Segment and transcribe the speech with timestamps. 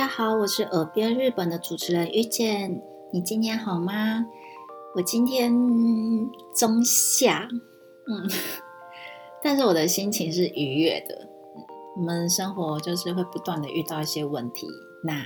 [0.00, 2.82] 大家好，我是耳边日本的主持人遇见。
[3.12, 4.24] 你今天好吗？
[4.96, 5.52] 我今天
[6.56, 7.46] 中下，
[8.08, 8.26] 嗯，
[9.44, 11.28] 但是我的心情是愉悦的。
[11.98, 14.66] 我们生活就是会不断的遇到一些问题，
[15.04, 15.22] 那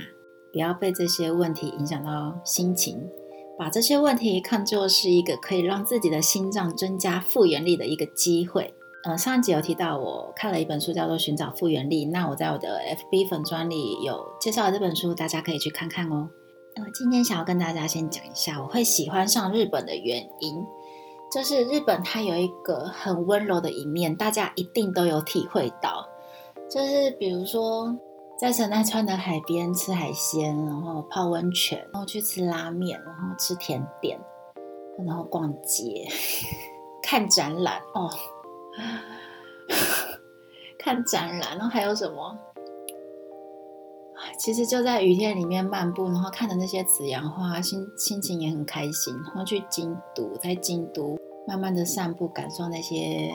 [0.51, 3.09] 不要被这些问题影响到心情，
[3.57, 8.73] 把这些问题看作是一个可以让自己的心脏增加复原力的一个机会。
[9.05, 12.07] 呃，上一集有提到我看了一本书，叫做《寻找复原力》。
[12.09, 16.27] 那我在我的 FB 粉专里有介绍这本书，大家可以去看看哦。
[16.75, 20.55] 呃，今天想要跟大家先讲一下，我会喜欢上日本的原因，
[21.31, 26.03] 就是日本它有一个很温柔的一面，大家一定都有体会到。
[26.67, 27.95] 就是比如说，
[28.39, 34.19] 在神奈川的海边吃海鲜，然后泡温泉，然后去吃拉面，然后吃甜点，
[35.05, 36.07] 然后逛街，
[37.03, 38.09] 看展览哦。
[40.77, 42.37] 看展览，然后还有什么？
[44.39, 49.13] 其实就在雨天里面漫步，然后看着那些紫阳花，心心情也很开心。
[49.25, 51.17] 然后去京都，在京都
[51.47, 53.31] 慢慢的散步，感受那些。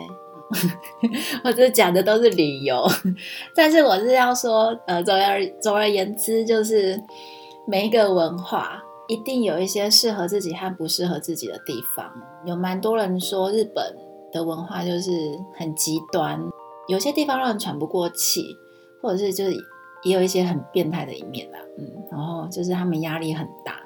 [1.45, 2.85] 我这讲的都是旅游，
[3.55, 7.01] 但是我是要说，呃，总而总而言之，就是
[7.67, 12.11] 每一个文化一定有一些适合自己和不适合自己的地方。
[12.45, 14.10] 有蛮多人说日本。
[14.33, 16.41] 的文化就是很极端，
[16.89, 18.57] 有些地方让人喘不过气，
[19.03, 19.53] 或者是就是
[20.03, 23.81] 也有一些很变态的一面啦，嗯，然后就是他们压力很大，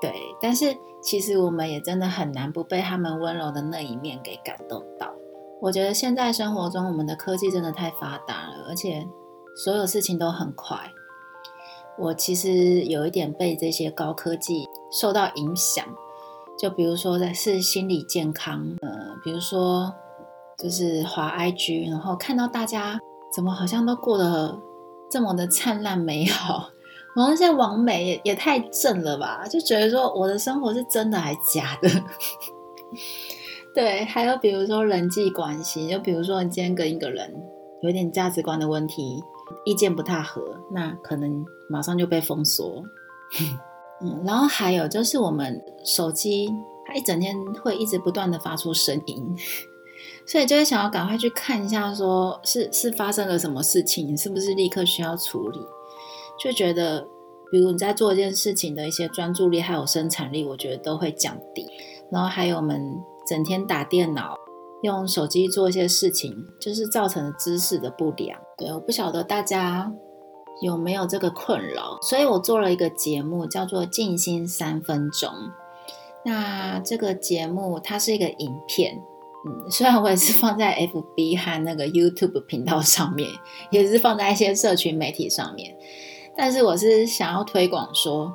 [0.00, 5.12] 对，但是其实我们也真的很难不被他们温柔的那一面给感动到。
[5.60, 9.06] 我觉得现在生活中我们的科技真的太发达了，而且
[9.64, 10.78] 所有事情都很快。
[11.98, 15.84] 我其实有一点被这些高科技受到影响。
[16.58, 19.94] 就比如说，在是心理健康，呃，比如说
[20.58, 22.98] 就是滑 IG，然后看到大家
[23.32, 24.58] 怎么好像都过得
[25.08, 26.70] 这么的灿烂美好，
[27.14, 31.88] 然后那些网美也也太正了吧，就觉得说我的生活是真的还是假的？
[33.72, 37.32] 对，还有比如说人际关系，就比如说你今天跟一个人
[37.82, 39.22] 有点价值观的问题，
[39.64, 40.42] 意见不太合，
[40.72, 42.82] 那可能马上就被封锁。
[44.00, 46.48] 嗯，然后还有就是我们手机，
[46.86, 49.36] 它一整天会一直不断的发出声音，
[50.26, 55.58] 所以就会想要赶快去看一下，说是是发生了什么事情，是不是立刻需要处理？
[56.40, 57.04] 就觉得，
[57.50, 61.66] 比如你在做一件事情的一些专注力还有生产力，我觉得都会降低。
[62.12, 62.80] 然后还有我们
[63.26, 64.36] 整天打电脑、
[64.82, 68.38] 用手机做一些事情，就是造成的姿势的不良。
[68.56, 69.92] 对，我不晓得大家。
[70.60, 71.98] 有没有这个困扰？
[72.02, 75.30] 所以我做了一个节目，叫做《静心三分钟》。
[76.24, 79.00] 那这个节目它是一个影片，
[79.46, 83.30] 嗯，虽然我也是放在 FB 和那个 YouTube 频道上面，
[83.70, 85.74] 也是放在一些社群媒体上面，
[86.36, 88.32] 但是我是想要推广说，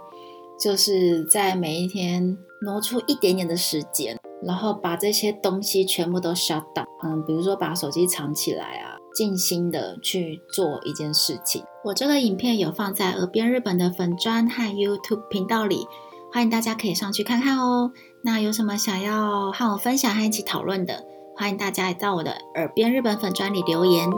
[0.59, 8.97] 就是在每一天挪出一点点的时间，然后把这些东西全部都 shut down，嗯，比如说把手机藏起来啊。
[9.13, 11.63] 尽心的去做一件事情。
[11.85, 15.85] 我这个影片有放在耳边日本的粉砖和 YouTube 频道里，
[16.31, 17.91] 欢迎大家可以上去看看哦。
[18.23, 21.03] 那有什么想要和我分享和一起讨论的，
[21.35, 24.09] 欢迎大家也到我的耳边日本粉砖里留言。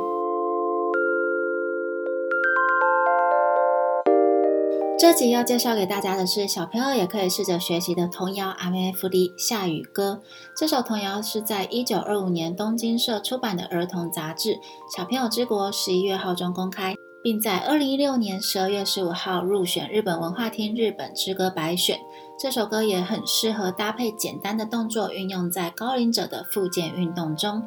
[4.97, 10.21] 这集要介绍给大家的是小朋友也可以试着学习的童谣《阿妹夫的下雨歌》。
[10.55, 14.51] 这首童谣是在一九二五年东京社出版的儿童杂志
[14.95, 21.99] 《小朋友之国》十一月号中公开，并在二零一六年十二月十五号入选日本文化厅日本之歌百选。
[22.39, 27.61] 这首歌也很适合搭配简单的动作，运用在高龄者的复健运动中。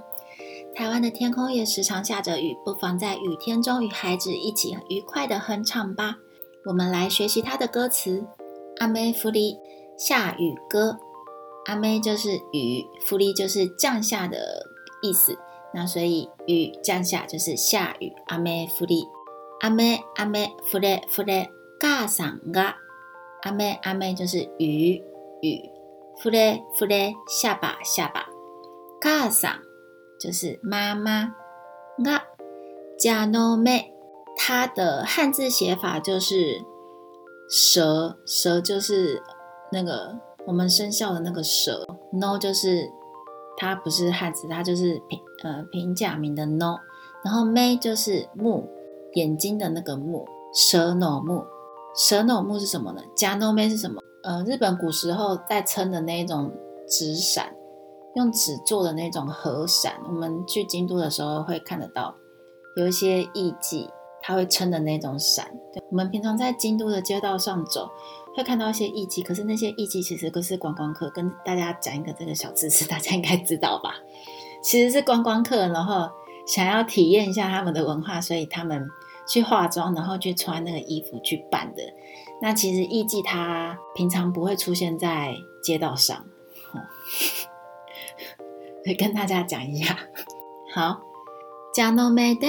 [0.75, 6.17] 台湾的天空也时常下着雨，不妨在雨天中与孩子一起愉快的哼唱吧。
[6.65, 8.27] 我们来学习它的歌词。
[8.79, 9.59] 阿妹福利
[9.97, 10.99] 下雨歌，
[11.67, 14.67] 阿妹就是雨，福利就是降下的
[15.03, 15.37] 意思。
[15.75, 18.13] 那所以雨降下就是下雨。
[18.27, 19.05] 阿妹福利，
[19.61, 21.49] 阿妹阿妹福利福利
[21.81, 22.77] 嘎上嘎，
[23.43, 25.03] 阿妹阿妹就是雨
[25.43, 25.69] 雨，
[26.23, 28.27] 福利福利下巴下巴，
[29.01, 29.53] 嘎上
[30.21, 31.35] 就是妈妈。
[32.05, 32.23] 嘎
[32.97, 33.93] 加诺妹。
[34.41, 36.65] 它的汉字写法就是
[37.51, 39.21] 蛇，蛇就是
[39.73, 41.85] 那个我们生肖的那个蛇。
[42.13, 42.89] no 就是
[43.59, 46.77] 它不是汉字，它就是平呃平假名的 no。
[47.25, 48.67] 然后 may 就是目，
[49.15, 50.25] 眼睛的那个目。
[50.55, 51.45] 蛇 no 目，
[51.95, 53.03] 蛇 no 目是什么呢？
[53.15, 54.01] 加 no may 是什么？
[54.23, 56.51] 呃，日本古时候在撑的那一种
[56.89, 57.55] 纸伞，
[58.15, 60.01] 用纸做的那种和伞。
[60.07, 62.15] 我们去京都的时候会看得到，
[62.77, 63.91] 有一些艺伎。
[64.21, 65.49] 它会撑的那种伞。
[65.91, 67.89] 我们平常在京都的街道上走，
[68.37, 71.09] 会看到一些艺伎，可是那些艺伎其实都是观光客。
[71.11, 73.95] 跟大家讲一个这个小知识， 大家应该知道吧？
[74.63, 76.11] 其实是观光客，然后
[76.47, 78.89] 想要体验一下他们的文化，所以他们
[79.27, 81.83] 去化妆，然后去穿那个衣服去扮的。
[82.43, 86.27] 那其实艺伎它平常不会出现在街道上，
[88.85, 89.99] 会跟大家讲一下。
[90.75, 91.01] 好，
[91.75, 92.47] 加诺梅的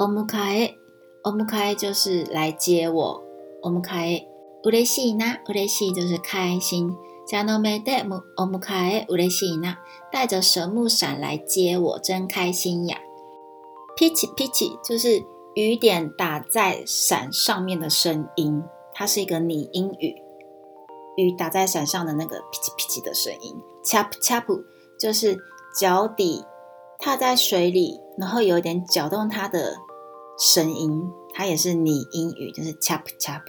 [0.00, 0.78] 欧姆卡耶，
[1.24, 3.22] 欧姆卡耶就是来接我。
[3.60, 4.26] 欧姆卡耶
[4.64, 6.96] 乌雷西纳，乌雷西就是开心。
[7.28, 9.76] 加诺梅的姆欧姆卡耶乌雷西纳，
[10.10, 12.96] 带着神木伞来接我，真开心呀！
[13.94, 15.22] 噼奇噼奇就是
[15.54, 18.64] 雨点打在伞上面的声音，
[18.94, 20.14] 它是一个拟音语，
[21.18, 23.54] 雨打在伞上的那个噼奇噼奇的声音。
[23.84, 24.46] chap chap
[24.98, 25.36] 就是
[25.78, 26.42] 脚底。
[27.02, 29.74] 踏在水里，然后有点搅动它的
[30.42, 33.42] 声音，它也是拟音语，就是 chap chap。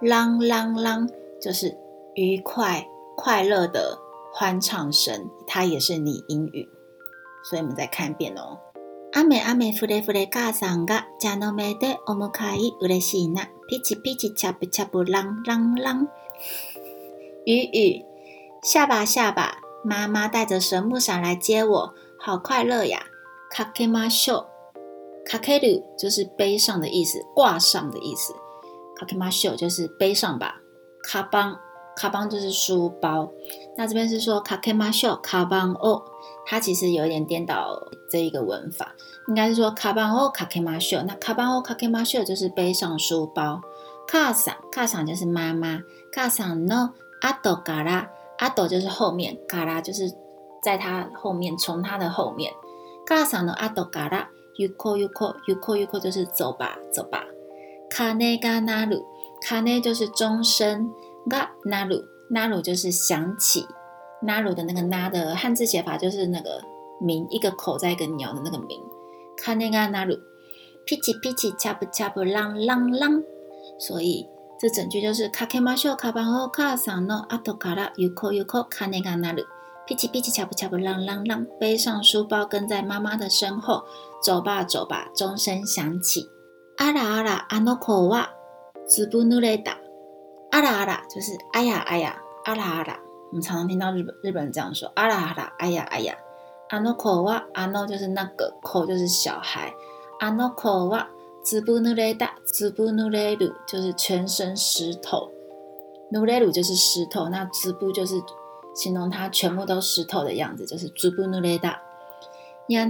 [0.00, 1.10] 啷啷啷，
[1.42, 1.76] 就是
[2.14, 3.98] 愉快、快乐的
[4.32, 6.68] 欢唱声，它也是拟音语。
[7.42, 8.60] 所以我们再看一遍哦。
[9.12, 16.06] 阿美阿美，弗雷弗雷，嘎桑嘎，加诺梅的欧姆卡伊乌雷西纳，皮奇皮奇恰布恰布，啷啷啷。
[17.44, 18.04] 雨雨，
[18.62, 21.94] 下吧下吧，妈妈带着神木伞来接我。
[22.16, 23.02] 好快乐呀！
[23.50, 24.46] 卡克马秀
[25.24, 28.34] kakeru 就是背上的意思，挂上的意思。
[28.98, 30.60] kakemasho 就是背上吧。
[31.02, 31.56] kabang
[31.96, 33.28] kabang 就是书包。
[33.76, 36.02] 那这边是说 kakemasho kabang o，
[36.46, 37.76] 它其实有一点颠倒
[38.10, 38.94] 这一个文法，
[39.28, 41.02] 应该是说 kabang o kakemasho。
[41.02, 43.60] 那 kabang o kakemasho 就是背上书包。
[44.06, 45.82] kasan kasan 就是妈妈。
[46.12, 48.06] kasa no ado gara
[48.38, 50.12] ado 就是后面，ga la 就是
[50.62, 52.52] 在它后面，从它的后面。
[53.06, 54.26] kasa no ado gara。
[54.58, 57.24] 阿斗嘎拉，yuko yuko yuko yuko 就是走吧走吧，
[57.90, 59.04] 卡内嘎纳鲁，
[59.42, 60.90] 卡内就是钟声，
[61.28, 63.66] 嘎纳鲁纳鲁就是响起，
[64.22, 66.62] 纳鲁的那个纳的汉字写法就是那个
[67.00, 68.80] 鸣一个口在一个鸟的那个鸣，
[69.36, 70.16] 卡内嘎纳鲁，
[70.86, 73.22] 噼奇噼奇恰不恰不啷啷啷，
[73.78, 74.26] 所以
[74.58, 79.42] 这整句就是卡克马秀卡邦欧卡桑诺阿斗嘎拉 yuko yuko 卡内嘎纳鲁。
[79.86, 83.84] 噼叽噼叽，恰不恰不，啷啷啷，背上书包，跟在妈妈的身后，
[84.22, 86.26] 走吧走吧，钟声响起。
[86.78, 88.30] 阿拉阿拉，阿诺可哇，
[88.86, 89.76] 滋布努雷达。
[90.52, 92.98] 阿拉阿拉，就是哎呀哎呀，阿拉阿拉。
[93.30, 96.16] 我们常常听到日本日本人这样说，阿拉阿拉，哎呀哎呀。
[96.70, 99.70] 阿诺可哇，阿诺就是那个可就是小孩。
[100.20, 101.06] 阿诺可哇，
[101.44, 105.30] 滋布努雷达，滋布努雷鲁就是全身湿透，
[106.10, 108.14] 努雷鲁就是湿透，那滋布就是。
[108.75, 111.79] 形容它全部都湿透的样子，就是“ずぶ濡れた”。
[112.69, 112.85] 柳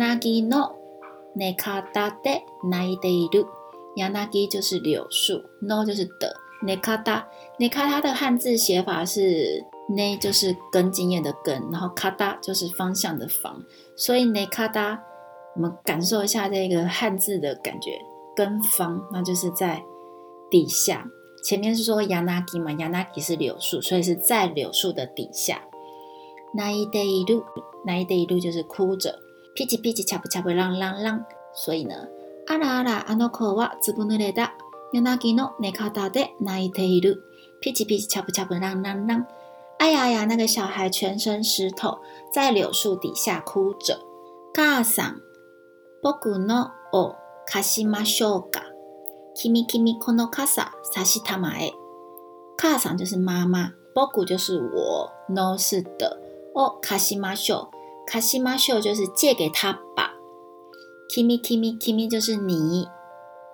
[0.47, 0.75] の
[1.35, 1.55] 根
[2.23, 3.45] で泣いている。
[3.95, 6.35] 柳就是柳树，no 就是的。
[6.61, 6.75] 根
[7.69, 13.63] 根它的汉字写法是根就是根茎叶的根，然后卡达就是方向的方，
[13.95, 15.01] 所以根达
[15.55, 17.97] 我们感受一下这个汉字的感觉，
[18.35, 19.81] 根方那就是在
[20.51, 21.07] 底下。
[21.45, 25.61] 前面是说亚纳基嘛，亚纳基是柳树，所以是在柳树的底下。
[26.56, 27.42] 那一得一路，
[27.84, 29.18] 那一得一路就是哭着，
[29.54, 31.20] 噼叽噼叽，恰不恰不，啷啷啷。
[31.52, 31.94] 所以呢，
[32.46, 34.54] 阿拉阿拉，阿诺可哇，滋不努雷达，
[34.92, 37.16] 有那吉诺，内卡达的，那一得一路，
[37.60, 39.24] 噼叽噼叽，恰不恰不，啷啷啷。
[39.78, 41.98] 哎呀呀，那个小孩全身湿透，
[42.32, 43.98] 在柳树底下哭着。
[44.52, 45.16] 卡桑，
[46.00, 48.62] 波古诺哦，卡西马修嘎
[49.34, 51.72] ，kimi kimi kono kasa sashi tamae。
[52.56, 56.20] 卡桑就是妈妈，波古就是我，no 是的。
[56.54, 57.68] 哦，卡西马秀，
[58.06, 60.14] 卡西马秀就是借给他吧。
[61.10, 62.86] kimi kimi kimi 就是你。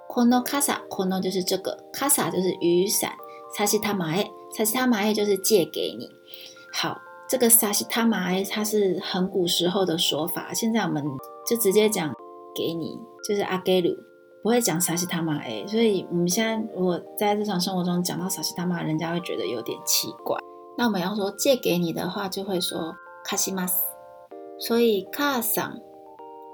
[0.09, 3.13] kono kasa，kono 就是这个，kasa 就是雨伞。
[3.57, 6.09] 萨西塔玛埃，萨西塔玛埃就是借给你。
[6.73, 11.05] 好，这个萨西塔玛埃它是很古时候的说法，现在我们
[11.49, 12.13] 就直接讲
[12.55, 13.97] 给你，就是阿给鲁，
[14.43, 15.65] 不会讲萨西塔玛埃。
[15.67, 20.37] 所以我们现在如果在日常生活中讲到萨西塔玛，人家会觉得有点奇怪。
[20.81, 23.75] 那我们要说借给你的话，就会说卡西马斯。
[24.59, 25.79] 所以卡桑，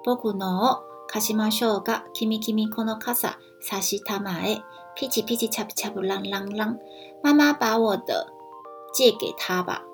[0.02, 4.60] 波古诺卡西马秀嘎，kimi kimi kono kasa sashi tamae，
[4.96, 6.76] 噼叽噼叽，恰不恰不，啷啷啷。
[7.22, 8.26] 妈妈把我的
[8.92, 9.84] 借给他吧。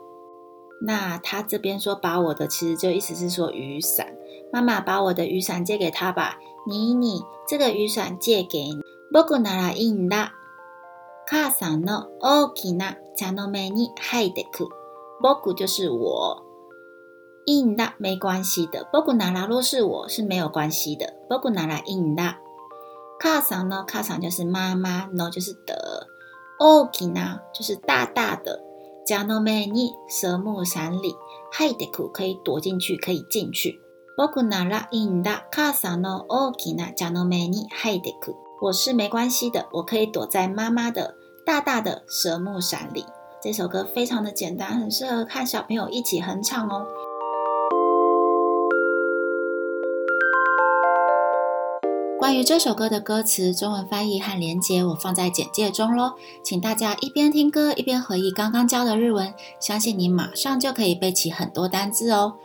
[0.87, 4.17] 那他这边说把我的，其实就意思是说雨伞。
[4.51, 6.39] 妈妈把我的雨伞借给他吧。
[6.67, 8.81] 你你这个雨伞借给你。
[9.13, 10.33] 波古那拉印拉。
[11.27, 14.70] 卡桑诺大きな茶の目に入ってく。
[15.22, 16.44] 僕就是我。
[17.46, 18.88] 印だ没关系的。
[18.92, 21.14] 僕なら若是我是没有关系的。
[21.30, 22.38] 僕なら印だ。
[23.20, 26.08] 卡桑呢，卡桑就是妈妈，no 就是的。
[26.60, 28.62] 大きな就是大大的。
[29.06, 31.16] 加诺梅尼蛇木伞里，
[31.52, 33.80] 海德库可以躲进去，可以进去。
[34.18, 35.50] 僕ならいいんだ。
[35.50, 43.05] 卡桑の大きな加诺梅尼海德库，我是没关系的，我可以躲在妈妈的 大大的蛇木伞里。
[43.43, 46.87] 这首歌非常的简单，很适合看小朋友一起哼唱哦。
[52.19, 56.13] 关于这首歌的歌词、中文翻译和连接，我放在简介中喽。
[56.45, 62.37] 请大家一边听歌一边回忆刚刚教的日文，相信你马上就可以背起很多单字哦。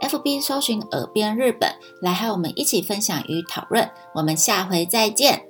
[0.00, 3.90] FB 搜寻“耳边日本”，来和我们一起分享与讨论。
[4.14, 5.46] 我们下回再见。